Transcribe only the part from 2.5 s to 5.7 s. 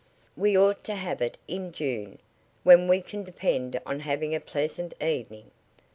when we can depend on having a pleasant evening.